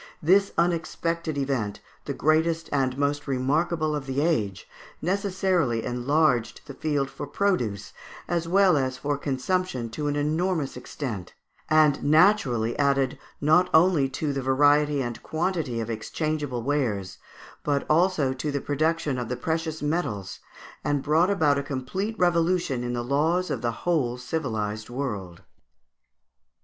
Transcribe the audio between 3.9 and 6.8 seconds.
of the age, necessarily enlarged the